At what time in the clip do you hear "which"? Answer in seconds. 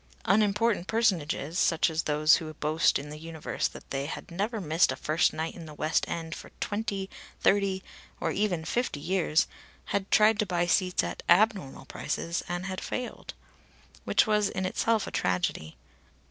14.03-14.25